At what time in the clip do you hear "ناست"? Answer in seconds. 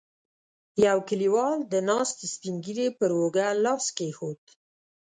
1.89-2.17